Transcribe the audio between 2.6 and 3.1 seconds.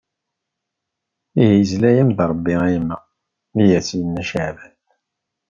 a yemma.